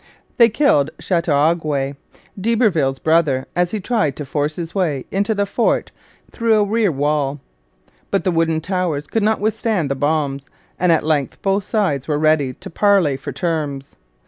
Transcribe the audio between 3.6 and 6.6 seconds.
he tried to force his way into the fort through